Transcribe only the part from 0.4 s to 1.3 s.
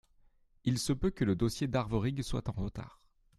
Il se peut que